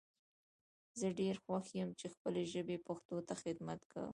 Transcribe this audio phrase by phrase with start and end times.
[0.99, 4.09] زه ډیر خوښ یم چی خپلې ژبي پښتو ته خدمت کوم